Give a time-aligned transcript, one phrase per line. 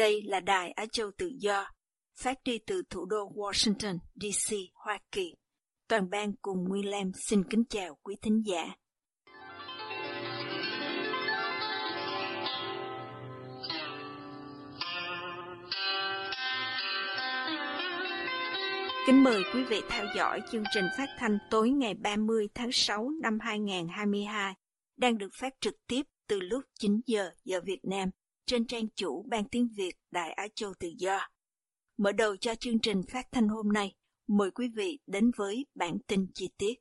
[0.00, 1.66] Đây là Đài Á Châu Tự Do,
[2.18, 5.34] phát đi từ thủ đô Washington, D.C., Hoa Kỳ.
[5.88, 8.74] Toàn ban cùng William xin kính chào quý thính giả.
[19.06, 23.10] Kính mời quý vị theo dõi chương trình phát thanh tối ngày 30 tháng 6
[23.22, 24.54] năm 2022
[24.96, 28.10] đang được phát trực tiếp từ lúc 9 giờ giờ Việt Nam
[28.50, 31.28] trên trang chủ Ban Tiếng Việt Đại Á Châu Tự Do.
[31.96, 33.94] Mở đầu cho chương trình phát thanh hôm nay,
[34.26, 36.74] mời quý vị đến với bản tin chi tiết.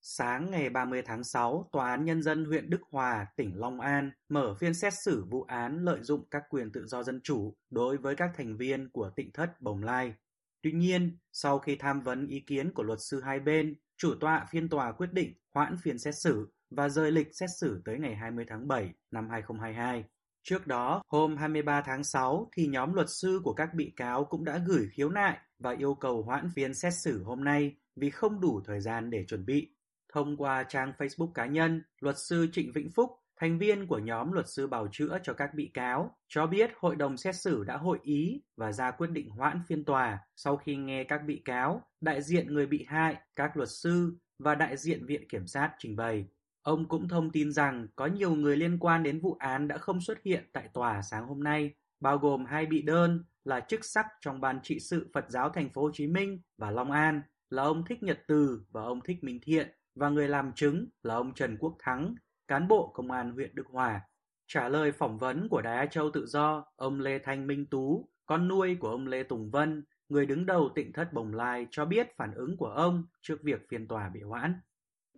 [0.00, 4.10] Sáng ngày 30 tháng 6, Tòa án Nhân dân huyện Đức Hòa, tỉnh Long An
[4.28, 7.96] mở phiên xét xử vụ án lợi dụng các quyền tự do dân chủ đối
[7.96, 10.14] với các thành viên của tỉnh thất Bồng Lai.
[10.62, 14.46] Tuy nhiên, sau khi tham vấn ý kiến của luật sư hai bên, chủ tọa
[14.50, 18.14] phiên tòa quyết định hoãn phiên xét xử và rời lịch xét xử tới ngày
[18.14, 20.04] 20 tháng 7 năm 2022.
[20.48, 24.44] Trước đó, hôm 23 tháng 6 thì nhóm luật sư của các bị cáo cũng
[24.44, 28.40] đã gửi khiếu nại và yêu cầu hoãn phiên xét xử hôm nay vì không
[28.40, 29.70] đủ thời gian để chuẩn bị.
[30.12, 33.10] Thông qua trang Facebook cá nhân, luật sư Trịnh Vĩnh Phúc,
[33.40, 36.96] thành viên của nhóm luật sư bào chữa cho các bị cáo, cho biết hội
[36.96, 40.76] đồng xét xử đã hội ý và ra quyết định hoãn phiên tòa sau khi
[40.76, 45.06] nghe các bị cáo, đại diện người bị hại, các luật sư và đại diện
[45.06, 46.26] viện kiểm sát trình bày.
[46.68, 50.00] Ông cũng thông tin rằng có nhiều người liên quan đến vụ án đã không
[50.00, 54.06] xuất hiện tại tòa sáng hôm nay, bao gồm hai bị đơn là chức sắc
[54.20, 57.62] trong ban trị sự Phật giáo thành phố Hồ Chí Minh và Long An là
[57.62, 61.34] ông Thích Nhật Từ và ông Thích Minh Thiện và người làm chứng là ông
[61.34, 62.14] Trần Quốc Thắng,
[62.48, 64.00] cán bộ công an huyện Đức Hòa.
[64.46, 68.08] Trả lời phỏng vấn của Đài Á Châu Tự Do, ông Lê Thanh Minh Tú,
[68.26, 71.84] con nuôi của ông Lê Tùng Vân, người đứng đầu tỉnh thất Bồng Lai cho
[71.84, 74.54] biết phản ứng của ông trước việc phiên tòa bị hoãn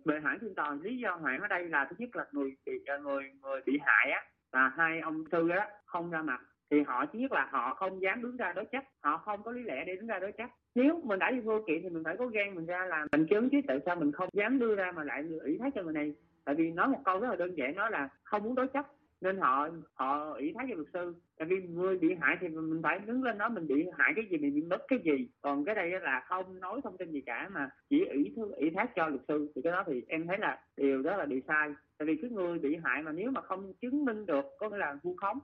[0.05, 2.71] về hoãn phiên tòa lý do hoãn ở đây là thứ nhất là người bị
[2.85, 6.41] à, người người bị hại á, là hai ông tư á, không ra mặt.
[6.71, 9.51] Thì họ, thứ nhất là họ không dám đứng ra đối chất, họ không có
[9.51, 10.49] lý lẽ để đứng ra đối chất.
[10.75, 13.27] Nếu mình đã đi vô kiện thì mình phải có gan mình ra làm mình
[13.29, 15.93] chứng, chứ tại sao mình không dám đưa ra mà lại ủy thác cho người
[15.93, 16.15] này?
[16.45, 18.85] Tại vì nói một câu rất là đơn giản đó là không muốn đối chất
[19.21, 21.15] nên họ họ ủy thác cho luật sư.
[21.37, 24.25] Tại vì người bị hại thì mình phải đứng lên nói mình bị hại cái
[24.31, 25.29] gì mình bị mất cái gì.
[25.41, 28.91] Còn cái đây là không nói thông tin gì cả mà chỉ ủy ủy thác
[28.95, 29.51] cho luật sư.
[29.55, 31.69] Thì cái đó thì em thấy là điều đó là điều sai.
[31.97, 34.77] Tại vì cái người bị hại mà nếu mà không chứng minh được có nghĩa
[34.77, 35.39] là vu khống.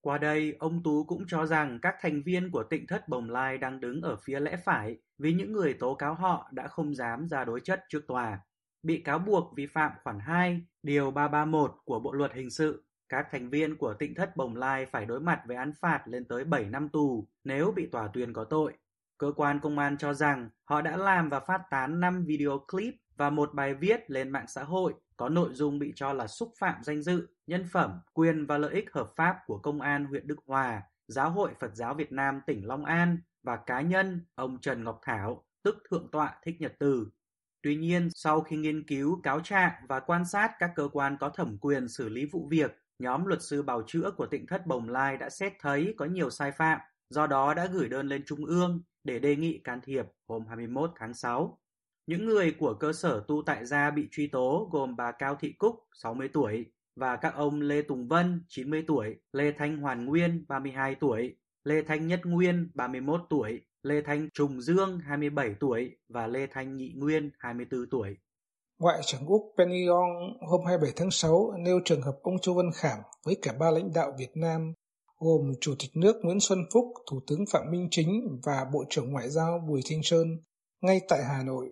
[0.00, 3.58] Qua đây, ông Tú cũng cho rằng các thành viên của tịnh thất Bồng Lai
[3.58, 7.26] đang đứng ở phía lẽ phải vì những người tố cáo họ đã không dám
[7.28, 8.38] ra đối chất trước tòa.
[8.82, 13.26] Bị cáo buộc vi phạm khoản 2, điều 331 của Bộ Luật Hình sự các
[13.30, 16.44] thành viên của Tịnh thất Bồng Lai phải đối mặt với án phạt lên tới
[16.44, 18.72] 7 năm tù nếu bị tòa tuyên có tội.
[19.18, 22.94] Cơ quan công an cho rằng họ đã làm và phát tán 5 video clip
[23.16, 26.52] và một bài viết lên mạng xã hội có nội dung bị cho là xúc
[26.58, 30.26] phạm danh dự, nhân phẩm, quyền và lợi ích hợp pháp của Công an huyện
[30.26, 34.58] Đức Hòa, Giáo hội Phật giáo Việt Nam tỉnh Long An và cá nhân ông
[34.60, 37.08] Trần Ngọc Thảo, tức Thượng tọa Thích Nhật Từ.
[37.62, 41.28] Tuy nhiên, sau khi nghiên cứu cáo trạng và quan sát các cơ quan có
[41.28, 44.88] thẩm quyền xử lý vụ việc, Nhóm luật sư bào chữa của tỉnh thất Bồng
[44.88, 46.78] Lai đã xét thấy có nhiều sai phạm,
[47.10, 50.90] do đó đã gửi đơn lên Trung ương để đề nghị can thiệp hôm 21
[50.96, 51.58] tháng 6.
[52.06, 55.52] Những người của cơ sở tu tại gia bị truy tố gồm bà Cao Thị
[55.52, 56.66] Cúc, 60 tuổi,
[56.96, 61.82] và các ông Lê Tùng Vân, 90 tuổi, Lê Thanh Hoàn Nguyên, 32 tuổi, Lê
[61.82, 66.92] Thanh Nhất Nguyên, 31 tuổi, Lê Thanh Trùng Dương, 27 tuổi và Lê Thanh Nhị
[66.96, 68.16] Nguyên, 24 tuổi.
[68.78, 70.10] Ngoại trưởng Úc Penny Yong
[70.50, 73.92] hôm 27 tháng 6 nêu trường hợp ông Châu Văn Khảm với cả ba lãnh
[73.94, 74.72] đạo Việt Nam
[75.18, 79.10] gồm Chủ tịch nước Nguyễn Xuân Phúc, Thủ tướng Phạm Minh Chính và Bộ trưởng
[79.10, 80.26] Ngoại giao Bùi Thanh Sơn
[80.82, 81.70] ngay tại Hà Nội.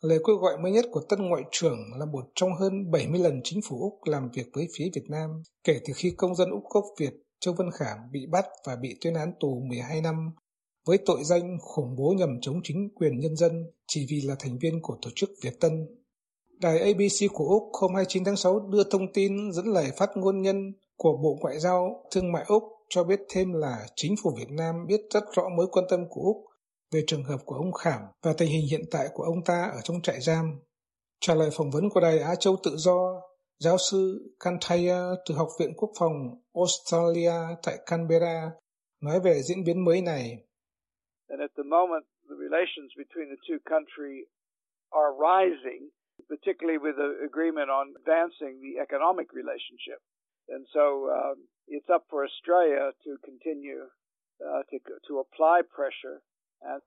[0.00, 3.40] Lời kêu gọi mới nhất của tân ngoại trưởng là một trong hơn 70 lần
[3.44, 5.30] chính phủ Úc làm việc với phía Việt Nam
[5.64, 8.96] kể từ khi công dân Úc gốc Việt Châu Văn Khảm bị bắt và bị
[9.00, 10.30] tuyên án tù 12 năm
[10.86, 13.52] với tội danh khủng bố nhằm chống chính quyền nhân dân
[13.86, 15.72] chỉ vì là thành viên của tổ chức Việt Tân
[16.62, 20.42] Đài ABC của Úc hôm 29 tháng 6 đưa thông tin dẫn lời phát ngôn
[20.42, 24.50] nhân của Bộ Ngoại giao Thương mại Úc cho biết thêm là chính phủ Việt
[24.50, 26.36] Nam biết rất rõ mối quan tâm của Úc
[26.92, 29.80] về trường hợp của ông Khảm và tình hình hiện tại của ông ta ở
[29.84, 30.44] trong trại giam.
[31.20, 33.20] Trả lời phỏng vấn của Đài Á Châu Tự Do,
[33.58, 36.14] Giáo sư Kantaya từ Học viện Quốc phòng
[36.54, 38.50] Australia tại Canberra
[39.00, 40.24] nói về diễn biến mới này.
[41.28, 44.26] And at the moment, the relations between the two countries
[44.90, 45.88] are rising,
[46.28, 50.00] particularly with the agreement on advancing the economic relationship.
[50.48, 50.84] And so
[51.18, 51.36] um,
[51.74, 53.82] it's up for Australia to continue
[54.46, 54.76] uh, to,
[55.08, 56.18] to apply pressure.
[56.60, 56.82] And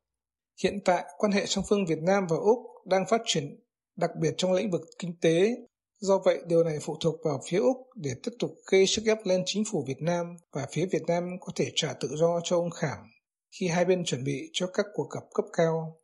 [0.63, 3.43] Hiện tại, quan hệ song phương Việt Nam và Úc đang phát triển,
[3.95, 5.49] đặc biệt trong lĩnh vực kinh tế.
[5.99, 9.17] Do vậy, điều này phụ thuộc vào phía Úc để tiếp tục gây sức ép
[9.25, 12.57] lên chính phủ Việt Nam và phía Việt Nam có thể trả tự do cho
[12.57, 12.97] ông Khảm
[13.59, 15.99] khi hai bên chuẩn bị cho các cuộc gặp cấp cao.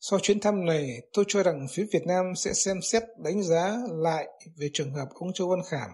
[0.00, 3.78] Sau chuyến thăm này, tôi cho rằng phía Việt Nam sẽ xem xét đánh giá
[3.90, 5.90] lại về trường hợp ông Châu Văn Khảm,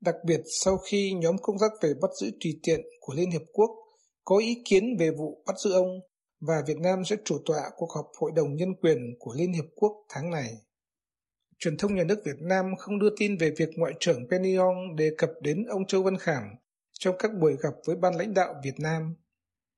[0.00, 3.42] đặc biệt sau khi nhóm công tác về bắt giữ tùy tiện của Liên Hiệp
[3.52, 3.70] Quốc
[4.24, 6.00] có ý kiến về vụ bắt giữ ông
[6.40, 9.64] và Việt Nam sẽ chủ tọa cuộc họp Hội đồng Nhân quyền của Liên Hiệp
[9.76, 10.50] Quốc tháng này.
[11.58, 14.96] Truyền thông nhà nước Việt Nam không đưa tin về việc Ngoại trưởng Penny Yong
[14.96, 16.42] đề cập đến ông Châu Văn Khảm
[16.98, 19.14] trong các buổi gặp với ban lãnh đạo Việt Nam.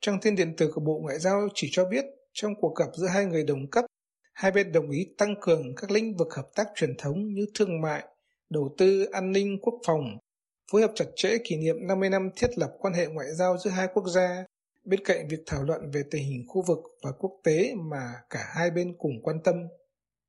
[0.00, 3.06] Trang tin điện tử của Bộ Ngoại giao chỉ cho biết trong cuộc gặp giữa
[3.06, 3.84] hai người đồng cấp,
[4.32, 7.80] hai bên đồng ý tăng cường các lĩnh vực hợp tác truyền thống như thương
[7.80, 8.04] mại,
[8.50, 10.18] đầu tư, an ninh, quốc phòng,
[10.72, 13.70] phối hợp chặt chẽ kỷ niệm 50 năm thiết lập quan hệ ngoại giao giữa
[13.70, 14.44] hai quốc gia,
[14.84, 18.44] bên cạnh việc thảo luận về tình hình khu vực và quốc tế mà cả
[18.56, 19.54] hai bên cùng quan tâm.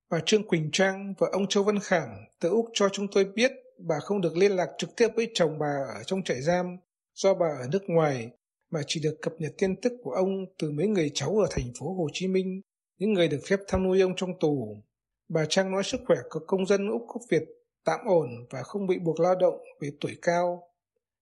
[0.10, 2.10] Bà Trương Quỳnh Trang và ông Châu Văn Khảm
[2.40, 5.60] từ Úc cho chúng tôi biết bà không được liên lạc trực tiếp với chồng
[5.60, 6.78] bà ở trong trại giam
[7.14, 8.30] do bà ở nước ngoài
[8.74, 11.72] mà chỉ được cập nhật tin tức của ông từ mấy người cháu ở thành
[11.80, 12.62] phố Hồ Chí Minh,
[13.00, 14.84] những người được phép thăm nuôi ông trong tù.
[15.30, 17.44] Bà Trang nói sức khỏe của công dân Úc quốc Việt
[17.86, 20.64] tạm ổn và không bị buộc lao động vì tuổi cao.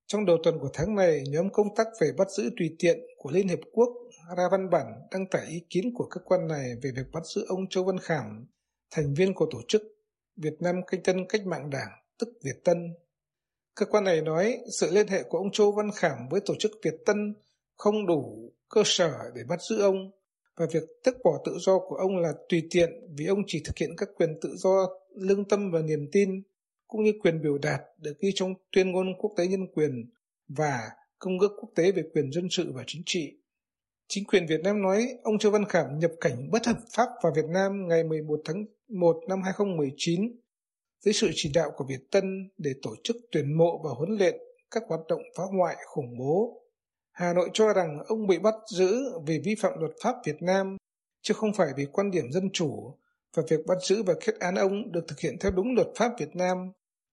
[0.07, 3.31] Trong đầu tuần của tháng này, nhóm công tác về bắt giữ tùy tiện của
[3.31, 3.89] Liên Hiệp Quốc
[4.37, 7.45] ra văn bản đăng tải ý kiến của cơ quan này về việc bắt giữ
[7.47, 8.45] ông Châu Văn Khảm,
[8.91, 9.81] thành viên của tổ chức
[10.35, 12.77] Việt Nam Canh Tân Cách mạng Đảng, tức Việt Tân.
[13.75, 16.71] Cơ quan này nói sự liên hệ của ông Châu Văn Khảm với tổ chức
[16.83, 17.35] Việt Tân
[17.77, 20.11] không đủ cơ sở để bắt giữ ông,
[20.57, 23.77] và việc tước bỏ tự do của ông là tùy tiện vì ông chỉ thực
[23.77, 26.41] hiện các quyền tự do, lương tâm và niềm tin,
[26.87, 30.09] cũng như quyền biểu đạt được ghi trong tuyên ngôn quốc tế nhân quyền
[30.47, 30.79] và
[31.19, 33.37] công ước quốc tế về quyền dân sự và chính trị.
[34.07, 37.33] Chính quyền Việt Nam nói ông Châu Văn Khảm nhập cảnh bất hợp pháp vào
[37.35, 40.40] Việt Nam ngày 11 tháng 1 năm 2019
[41.01, 44.35] dưới sự chỉ đạo của Việt Tân để tổ chức tuyển mộ và huấn luyện
[44.71, 46.61] các hoạt động phá hoại khủng bố.
[47.11, 50.77] Hà Nội cho rằng ông bị bắt giữ vì vi phạm luật pháp Việt Nam,
[51.21, 52.97] chứ không phải vì quan điểm dân chủ,
[53.35, 56.11] và việc bắt giữ và kết án ông được thực hiện theo đúng luật pháp
[56.19, 56.57] Việt Nam,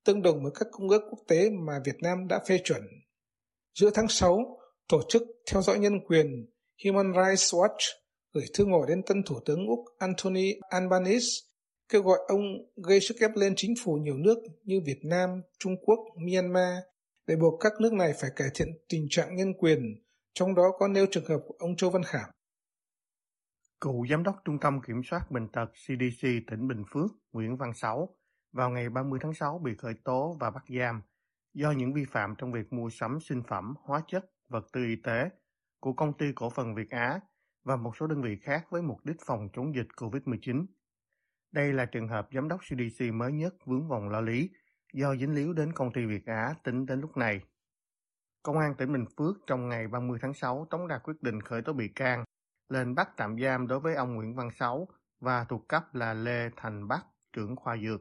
[0.05, 2.83] tương đồng với các công ước quốc tế mà Việt Nam đã phê chuẩn.
[3.75, 4.59] Giữa tháng 6,
[4.89, 6.47] Tổ chức Theo dõi Nhân quyền
[6.85, 7.95] Human Rights Watch
[8.35, 11.48] gửi thư ngỏ đến tân Thủ tướng Úc Anthony Albanese
[11.89, 12.43] kêu gọi ông
[12.77, 16.79] gây sức ép lên chính phủ nhiều nước như Việt Nam, Trung Quốc, Myanmar
[17.27, 19.81] để buộc các nước này phải cải thiện tình trạng nhân quyền,
[20.35, 22.31] trong đó có nêu trường hợp của ông Châu Văn Khảm.
[23.81, 27.75] Cựu Giám đốc Trung tâm Kiểm soát Bệnh tật CDC tỉnh Bình Phước Nguyễn Văn
[27.75, 28.17] Sáu
[28.53, 31.03] vào ngày 30 tháng 6 bị khởi tố và bắt giam
[31.55, 34.97] do những vi phạm trong việc mua sắm sinh phẩm, hóa chất, vật tư y
[35.05, 35.31] tế
[35.81, 37.21] của công ty cổ phần Việt Á
[37.65, 40.67] và một số đơn vị khác với mục đích phòng chống dịch COVID-19.
[41.53, 44.51] Đây là trường hợp giám đốc CDC mới nhất vướng vòng lo lý
[44.93, 47.41] do dính líu đến công ty Việt Á tính đến lúc này.
[48.43, 51.63] Công an tỉnh Bình Phước trong ngày 30 tháng 6 tống đạt quyết định khởi
[51.63, 52.25] tố bị can,
[52.69, 54.89] lên bắt tạm giam đối với ông Nguyễn Văn Sáu
[55.21, 58.01] và thuộc cấp là Lê Thành Bắc, trưởng khoa dược.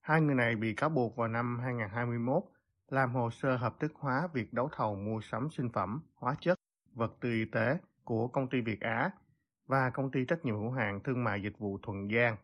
[0.00, 2.42] Hai người này bị cáo buộc vào năm 2021
[2.88, 6.58] làm hồ sơ hợp thức hóa việc đấu thầu mua sắm sinh phẩm, hóa chất,
[6.94, 9.10] vật tư y tế của công ty Việt Á
[9.66, 12.36] và công ty trách nhiệm hữu hạn thương mại dịch vụ Thuận Giang.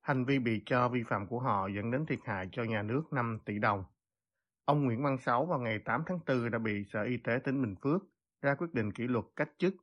[0.00, 3.12] Hành vi bị cho vi phạm của họ dẫn đến thiệt hại cho nhà nước
[3.12, 3.84] 5 tỷ đồng.
[4.64, 7.62] Ông Nguyễn Văn Sáu vào ngày 8 tháng 4 đã bị Sở Y tế tỉnh
[7.62, 8.02] Bình Phước
[8.42, 9.74] ra quyết định kỷ luật cách chức.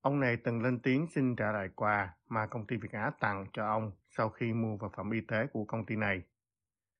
[0.00, 3.46] Ông này từng lên tiếng xin trả lại quà mà công ty Việt Á tặng
[3.52, 6.22] cho ông sau khi mua vật phẩm y tế của công ty này.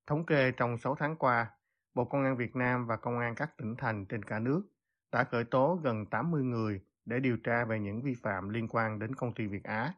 [0.06, 1.50] Thống kê trong 6 tháng qua,
[1.94, 4.62] Bộ Công an Việt Nam và Công an các tỉnh thành trên cả nước
[5.12, 8.98] đã khởi tố gần 80 người để điều tra về những vi phạm liên quan
[8.98, 9.94] đến công ty Việt Á.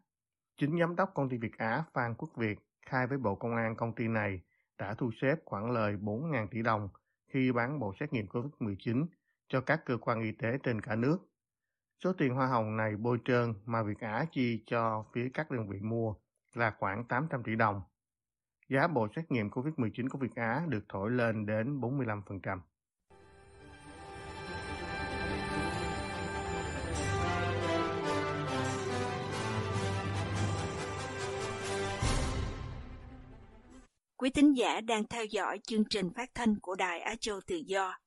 [0.57, 3.77] Chính giám đốc công ty Việt Á Phan Quốc Việt khai với Bộ Công an
[3.77, 4.41] công ty này
[4.79, 6.89] đã thu xếp khoản lời 4.000 tỷ đồng
[7.29, 9.07] khi bán bộ xét nghiệm COVID-19
[9.49, 11.19] cho các cơ quan y tế trên cả nước.
[12.05, 15.69] Số tiền hoa hồng này bôi trơn mà Việt Á chi cho phía các đơn
[15.69, 16.15] vị mua
[16.55, 17.83] là khoảng 800 tỷ đồng.
[18.69, 22.59] Giá bộ xét nghiệm COVID-19 của Việt Á được thổi lên đến 45%.
[34.21, 37.57] Quý tín giả đang theo dõi chương trình phát thanh của Đài Á Châu Tự
[37.67, 37.99] Do.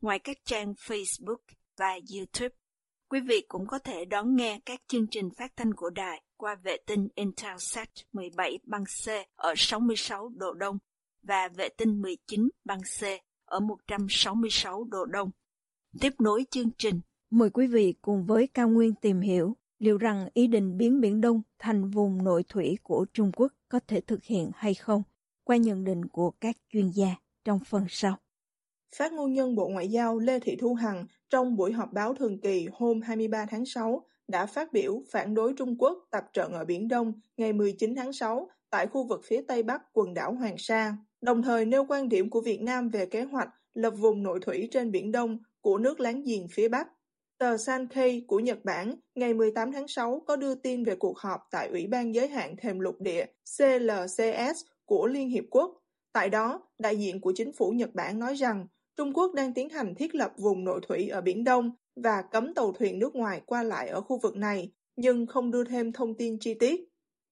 [0.00, 1.36] Ngoài các trang Facebook
[1.76, 2.56] và YouTube,
[3.08, 6.54] quý vị cũng có thể đón nghe các chương trình phát thanh của đài qua
[6.54, 10.78] vệ tinh Intelsat 17 băng C ở 66 độ Đông
[11.22, 13.04] và vệ tinh 19 băng C
[13.44, 15.30] ở 166 độ Đông.
[16.00, 17.00] Tiếp nối chương trình,
[17.30, 21.20] mời quý vị cùng với Cao Nguyên tìm hiểu liệu rằng ý định biến Biển
[21.20, 25.02] Đông thành vùng nội thủy của Trung Quốc có thể thực hiện hay không,
[25.50, 27.08] qua nhận định của các chuyên gia
[27.44, 28.16] trong phần sau.
[28.96, 32.40] Phát ngôn nhân Bộ Ngoại giao Lê Thị Thu Hằng trong buổi họp báo thường
[32.40, 36.64] kỳ hôm 23 tháng 6 đã phát biểu phản đối Trung Quốc tập trận ở
[36.64, 40.58] Biển Đông ngày 19 tháng 6 tại khu vực phía Tây Bắc quần đảo Hoàng
[40.58, 44.40] Sa, đồng thời nêu quan điểm của Việt Nam về kế hoạch lập vùng nội
[44.42, 46.88] thủy trên Biển Đông của nước láng giềng phía Bắc.
[47.38, 51.40] Tờ Sankei của Nhật Bản ngày 18 tháng 6 có đưa tin về cuộc họp
[51.50, 53.26] tại Ủy ban Giới hạn Thềm lục địa
[53.58, 55.82] CLCS của Liên Hiệp Quốc.
[56.12, 58.66] Tại đó, đại diện của chính phủ Nhật Bản nói rằng
[58.96, 62.54] Trung Quốc đang tiến hành thiết lập vùng nội thủy ở Biển Đông và cấm
[62.54, 66.14] tàu thuyền nước ngoài qua lại ở khu vực này, nhưng không đưa thêm thông
[66.14, 66.80] tin chi tiết.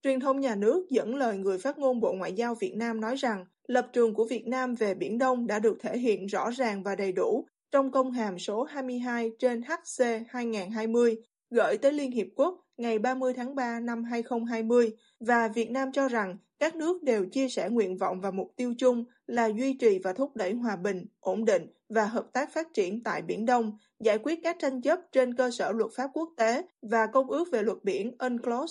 [0.02, 3.16] Truyền thông nhà nước dẫn lời người phát ngôn Bộ Ngoại giao Việt Nam nói
[3.16, 6.82] rằng lập trường của Việt Nam về Biển Đông đã được thể hiện rõ ràng
[6.82, 11.16] và đầy đủ trong công hàm số 22 trên HC 2020
[11.50, 16.08] gửi tới Liên Hiệp Quốc ngày 30 tháng 3 năm 2020 và Việt Nam cho
[16.08, 19.98] rằng các nước đều chia sẻ nguyện vọng và mục tiêu chung là duy trì
[19.98, 23.78] và thúc đẩy hòa bình, ổn định và hợp tác phát triển tại Biển Đông,
[24.00, 27.48] giải quyết các tranh chấp trên cơ sở luật pháp quốc tế và Công ước
[27.52, 28.70] về luật biển UNCLOS.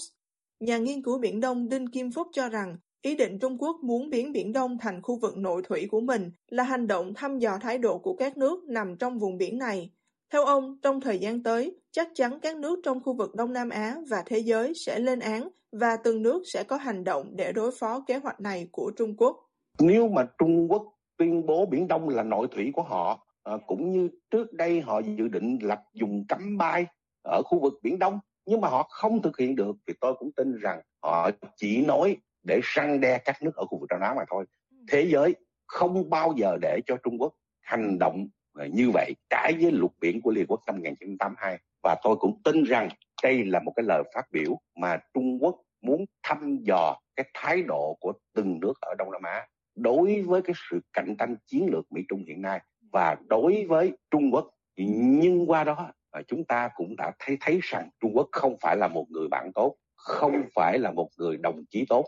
[0.60, 4.10] Nhà nghiên cứu Biển Đông Đinh Kim Phúc cho rằng ý định Trung Quốc muốn
[4.10, 7.58] biến Biển Đông thành khu vực nội thủy của mình là hành động thăm dò
[7.62, 9.92] thái độ của các nước nằm trong vùng biển này.
[10.34, 13.70] Theo ông, trong thời gian tới, chắc chắn các nước trong khu vực Đông Nam
[13.70, 17.52] Á và thế giới sẽ lên án và từng nước sẽ có hành động để
[17.52, 19.38] đối phó kế hoạch này của Trung Quốc.
[19.80, 23.92] Nếu mà Trung Quốc tuyên bố Biển Đông là nội thủy của họ, à, cũng
[23.92, 26.86] như trước đây họ dự định lập dùng cấm bay
[27.24, 30.32] ở khu vực Biển Đông, nhưng mà họ không thực hiện được thì tôi cũng
[30.32, 34.16] tin rằng họ chỉ nói để răng đe các nước ở khu vực Đông Nam
[34.16, 34.46] mà thôi.
[34.92, 35.36] Thế giới
[35.68, 38.28] không bao giờ để cho Trung Quốc hành động
[38.58, 42.42] Ờ, như vậy trái với luật biển của Liên Quốc năm 1982 và tôi cũng
[42.44, 42.90] tin rằng
[43.24, 47.64] đây là một cái lời phát biểu mà Trung Quốc muốn thăm dò cái thái
[47.64, 51.68] độ của từng nước ở Đông Nam Á đối với cái sự cạnh tranh chiến
[51.72, 52.62] lược Mỹ Trung hiện nay
[52.92, 57.60] và đối với Trung Quốc nhưng qua đó ờ, chúng ta cũng đã thấy thấy
[57.64, 61.38] rằng Trung Quốc không phải là một người bạn tốt, không phải là một người
[61.38, 62.06] đồng chí tốt.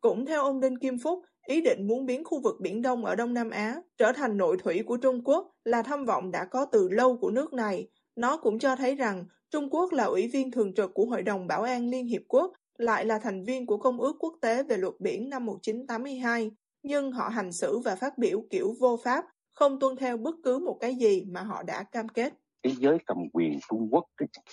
[0.00, 3.14] Cũng theo ông Đinh Kim Phúc, ý định muốn biến khu vực Biển Đông ở
[3.14, 6.66] Đông Nam Á trở thành nội thủy của Trung Quốc là tham vọng đã có
[6.72, 7.88] từ lâu của nước này.
[8.16, 11.46] Nó cũng cho thấy rằng Trung Quốc là ủy viên thường trực của Hội đồng
[11.46, 14.76] Bảo an Liên Hiệp Quốc, lại là thành viên của Công ước Quốc tế về
[14.76, 16.50] luật biển năm 1982,
[16.82, 20.58] nhưng họ hành xử và phát biểu kiểu vô pháp, không tuân theo bất cứ
[20.58, 22.32] một cái gì mà họ đã cam kết.
[22.62, 24.04] Thế giới cầm quyền Trung Quốc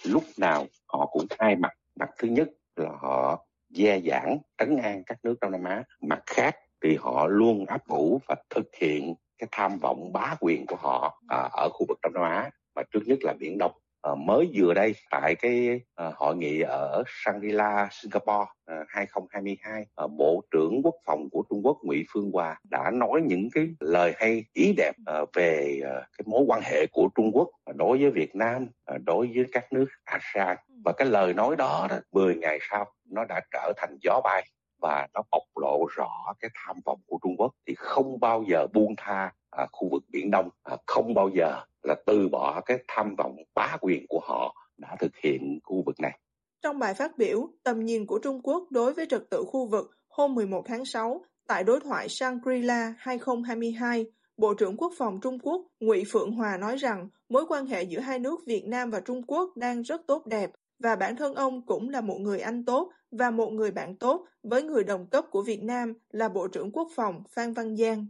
[0.03, 1.71] lúc nào họ cũng hai mặt.
[1.99, 5.83] Mặt thứ nhất là họ gia dãn trấn an các nước Đông Nam Á.
[6.01, 10.65] Mặt khác thì họ luôn áp ủ và thực hiện cái tham vọng bá quyền
[10.65, 13.71] của họ à, ở khu vực Đông Nam Á mà trước nhất là Biển Đông.
[14.01, 20.07] À, mới vừa đây tại cái à, hội nghị ở Shangri-La, Singapore à, 2022, à,
[20.17, 24.13] Bộ trưởng Quốc phòng của Trung Quốc Ngụy Phương Hòa đã nói những cái lời
[24.17, 28.11] hay ý đẹp à, về à, cái mối quan hệ của Trung Quốc đối với
[28.11, 32.35] Việt Nam, à, đối với các nước ASEAN và cái lời nói đó, đó 10
[32.35, 34.45] ngày sau nó đã trở thành gió bay
[34.81, 38.67] và nó bộc lộ rõ cái tham vọng của Trung Quốc thì không bao giờ
[38.73, 42.77] buông tha à, khu vực Biển Đông, à, không bao giờ là từ bỏ cái
[42.87, 46.19] tham vọng bá quyền của họ đã thực hiện khu vực này.
[46.63, 49.91] Trong bài phát biểu, tầm nhìn của Trung Quốc đối với trật tự khu vực
[50.09, 54.05] hôm 11 tháng 6 tại đối thoại Shangri-La 2022,
[54.37, 57.99] Bộ trưởng Quốc phòng Trung Quốc Ngụy Phượng Hòa nói rằng mối quan hệ giữa
[57.99, 61.65] hai nước Việt Nam và Trung Quốc đang rất tốt đẹp và bản thân ông
[61.65, 65.25] cũng là một người anh tốt và một người bạn tốt với người đồng cấp
[65.31, 68.07] của Việt Nam là Bộ trưởng Quốc phòng Phan Văn Giang.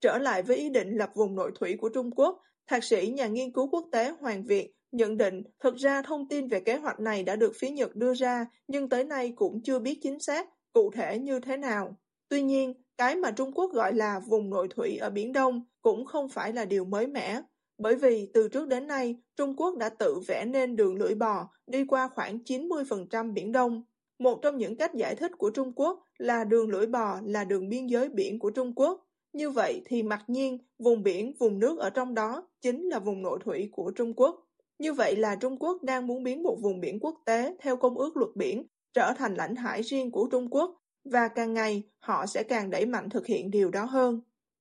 [0.00, 3.26] Trở lại với ý định lập vùng nội thủy của Trung Quốc, Thạc sĩ nhà
[3.26, 7.00] nghiên cứu quốc tế Hoàng Việt nhận định thực ra thông tin về kế hoạch
[7.00, 10.48] này đã được phía Nhật đưa ra nhưng tới nay cũng chưa biết chính xác,
[10.72, 11.96] cụ thể như thế nào.
[12.28, 16.04] Tuy nhiên, cái mà Trung Quốc gọi là vùng nội thủy ở Biển Đông cũng
[16.04, 17.40] không phải là điều mới mẻ.
[17.78, 21.48] Bởi vì từ trước đến nay, Trung Quốc đã tự vẽ nên đường lưỡi bò
[21.66, 23.82] đi qua khoảng 90% Biển Đông.
[24.18, 27.68] Một trong những cách giải thích của Trung Quốc là đường lưỡi bò là đường
[27.68, 29.04] biên giới biển của Trung Quốc.
[29.32, 33.22] Như vậy thì mặc nhiên, vùng biển, vùng nước ở trong đó chính là vùng
[33.22, 34.44] nội thủy của Trung Quốc.
[34.78, 37.98] Như vậy là Trung Quốc đang muốn biến một vùng biển quốc tế theo Công
[37.98, 42.26] ước Luật Biển trở thành lãnh hải riêng của Trung Quốc và càng ngày họ
[42.26, 44.20] sẽ càng đẩy mạnh thực hiện điều đó hơn.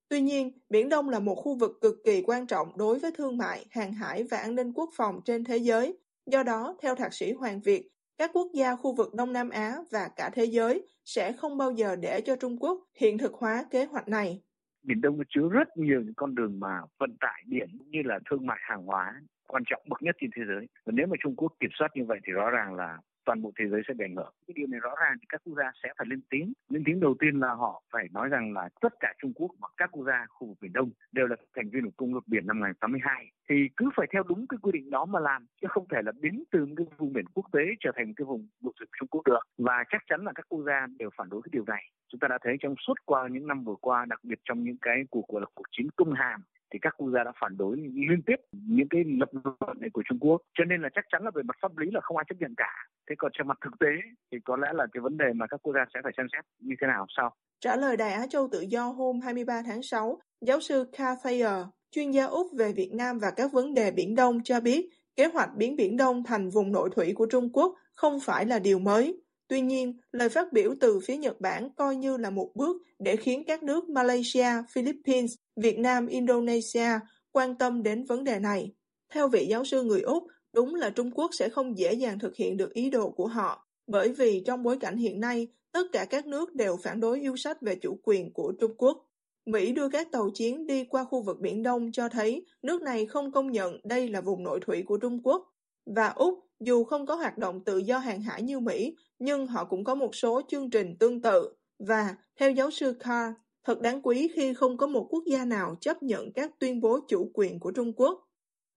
[0.09, 3.37] Tuy nhiên, Biển Đông là một khu vực cực kỳ quan trọng đối với thương
[3.37, 5.97] mại, hàng hải và an ninh quốc phòng trên thế giới.
[6.25, 9.75] Do đó, theo Thạc sĩ Hoàng Việt, các quốc gia khu vực Đông Nam Á
[9.91, 13.65] và cả thế giới sẽ không bao giờ để cho Trung Quốc hiện thực hóa
[13.71, 14.41] kế hoạch này.
[14.83, 18.45] Biển Đông chứa rất nhiều những con đường mà vận tải biển như là thương
[18.45, 20.67] mại hàng hóa quan trọng bậc nhất trên thế giới.
[20.85, 22.97] Và nếu mà Trung Quốc kiểm soát như vậy thì rõ ràng là
[23.27, 24.33] toàn bộ thế giới sẽ bị ảnh hưởng.
[24.47, 26.53] Cái điều này rõ ràng thì các quốc gia sẽ phải lên tiếng.
[26.69, 29.67] Lên tiếng đầu tiên là họ phải nói rằng là tất cả Trung Quốc và
[29.77, 32.47] các quốc gia khu vực Biển Đông đều là thành viên của Công ước Biển
[32.47, 33.31] năm 1982.
[33.49, 36.11] Thì cứ phải theo đúng cái quy định đó mà làm, chứ không thể là
[36.21, 39.21] biến từ cái vùng biển quốc tế trở thành cái vùng bộ rừng Trung Quốc
[39.25, 39.39] được.
[39.57, 41.83] Và chắc chắn là các quốc gia đều phản đối cái điều này.
[42.07, 44.77] Chúng ta đã thấy trong suốt qua những năm vừa qua, đặc biệt trong những
[44.81, 46.41] cái cuộc gọi là cuộc chiến công hàm
[46.73, 50.03] thì các quốc gia đã phản đối liên tiếp những cái lập luận này của
[50.09, 50.41] Trung Quốc.
[50.53, 52.53] Cho nên là chắc chắn là về mặt pháp lý là không ai chấp nhận
[52.57, 52.86] cả.
[53.09, 53.87] Thế còn trên mặt thực tế
[54.31, 56.45] thì có lẽ là cái vấn đề mà các quốc gia sẽ phải xem xét
[56.59, 57.35] như thế nào sau.
[57.59, 61.47] Trả lời Đài Á Châu Tự Do hôm 23 tháng 6, giáo sư Carl
[61.91, 65.25] chuyên gia Úc về Việt Nam và các vấn đề Biển Đông cho biết kế
[65.25, 68.79] hoạch biến Biển Đông thành vùng nội thủy của Trung Quốc không phải là điều
[68.79, 69.21] mới.
[69.47, 73.15] Tuy nhiên, lời phát biểu từ phía Nhật Bản coi như là một bước để
[73.15, 76.99] khiến các nước Malaysia, Philippines, Việt Nam, Indonesia
[77.31, 78.71] quan tâm đến vấn đề này.
[79.13, 80.23] Theo vị giáo sư người Úc,
[80.57, 83.67] đúng là Trung Quốc sẽ không dễ dàng thực hiện được ý đồ của họ,
[83.87, 87.37] bởi vì trong bối cảnh hiện nay, tất cả các nước đều phản đối yêu
[87.37, 89.09] sách về chủ quyền của Trung Quốc.
[89.45, 93.05] Mỹ đưa các tàu chiến đi qua khu vực Biển Đông cho thấy nước này
[93.05, 95.53] không công nhận đây là vùng nội thủy của Trung Quốc.
[95.85, 99.65] Và Úc, dù không có hoạt động tự do hàng hải như Mỹ, nhưng họ
[99.65, 101.49] cũng có một số chương trình tương tự.
[101.79, 105.75] Và, theo giáo sư Carr, thật đáng quý khi không có một quốc gia nào
[105.81, 108.26] chấp nhận các tuyên bố chủ quyền của Trung Quốc.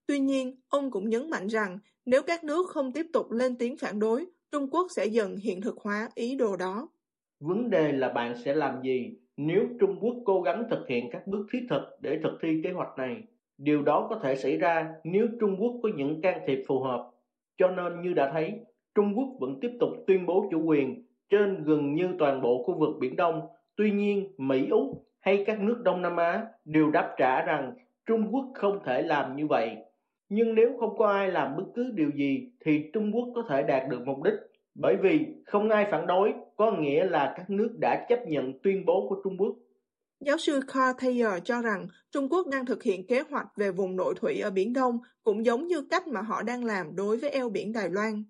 [0.07, 3.77] Tuy nhiên, ông cũng nhấn mạnh rằng nếu các nước không tiếp tục lên tiếng
[3.77, 6.89] phản đối, Trung Quốc sẽ dần hiện thực hóa ý đồ đó.
[7.39, 11.27] Vấn đề là bạn sẽ làm gì nếu Trung Quốc cố gắng thực hiện các
[11.27, 13.23] bước thiết thực để thực thi kế hoạch này.
[13.57, 17.11] Điều đó có thể xảy ra nếu Trung Quốc có những can thiệp phù hợp.
[17.57, 18.53] Cho nên như đã thấy,
[18.95, 22.79] Trung Quốc vẫn tiếp tục tuyên bố chủ quyền trên gần như toàn bộ khu
[22.79, 23.41] vực Biển Đông.
[23.75, 27.73] Tuy nhiên, Mỹ, Úc hay các nước Đông Nam Á đều đáp trả rằng
[28.05, 29.75] Trung Quốc không thể làm như vậy.
[30.33, 33.63] Nhưng nếu không có ai làm bất cứ điều gì thì Trung Quốc có thể
[33.63, 34.33] đạt được mục đích.
[34.75, 38.85] Bởi vì không ai phản đối có nghĩa là các nước đã chấp nhận tuyên
[38.85, 39.55] bố của Trung Quốc.
[40.19, 43.95] Giáo sư Carl Thayer cho rằng Trung Quốc đang thực hiện kế hoạch về vùng
[43.95, 47.29] nội thủy ở Biển Đông cũng giống như cách mà họ đang làm đối với
[47.29, 48.23] eo biển Đài Loan.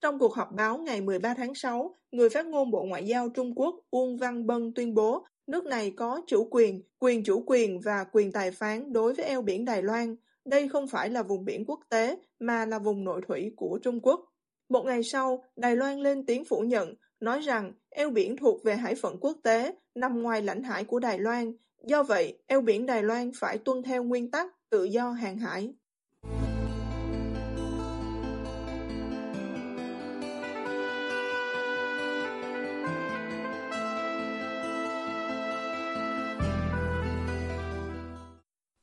[0.00, 3.52] Trong cuộc họp báo ngày 13 tháng 6, người phát ngôn Bộ Ngoại giao Trung
[3.56, 8.04] Quốc Uông Văn Bân tuyên bố nước này có chủ quyền, quyền chủ quyền và
[8.12, 10.16] quyền tài phán đối với eo biển Đài Loan.
[10.46, 14.00] Đây không phải là vùng biển quốc tế mà là vùng nội thủy của Trung
[14.00, 14.20] Quốc.
[14.68, 18.76] Một ngày sau, Đài Loan lên tiếng phủ nhận, nói rằng eo biển thuộc về
[18.76, 21.52] hải phận quốc tế, nằm ngoài lãnh hải của Đài Loan.
[21.84, 25.74] Do vậy, eo biển Đài Loan phải tuân theo nguyên tắc tự do hàng hải.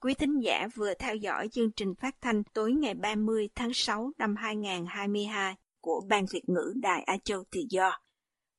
[0.04, 4.12] Quý thính giả vừa theo dõi chương trình phát thanh tối ngày 30 tháng 6
[4.18, 8.00] năm 2022 của Ban Việt ngữ Đài Á Châu Tự Do.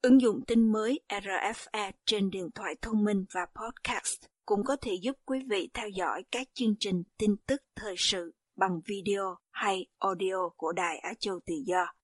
[0.02, 4.92] Ứng dụng tin mới RFA trên điện thoại thông minh và podcast cũng có thể
[5.02, 9.87] giúp quý vị theo dõi các chương trình tin tức thời sự bằng video hay
[9.98, 11.94] audio của Đài Á Châu Tự Do.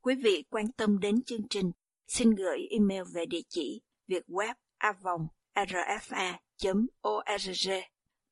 [0.00, 1.72] Quý vị quan tâm đến chương trình,
[2.06, 6.68] xin gửi email về địa chỉ vietweb avong rfa.org.